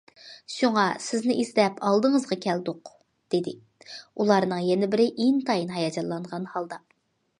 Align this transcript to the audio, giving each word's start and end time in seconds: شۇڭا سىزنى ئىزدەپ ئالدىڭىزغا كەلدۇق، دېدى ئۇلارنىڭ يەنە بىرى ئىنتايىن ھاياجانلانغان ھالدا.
شۇڭا 0.51 0.83
سىزنى 1.07 1.35
ئىزدەپ 1.41 1.77
ئالدىڭىزغا 1.89 2.37
كەلدۇق، 2.45 2.91
دېدى 3.35 3.53
ئۇلارنىڭ 3.91 4.65
يەنە 4.69 4.91
بىرى 4.97 5.07
ئىنتايىن 5.11 5.75
ھاياجانلانغان 5.77 6.53
ھالدا. 6.57 6.81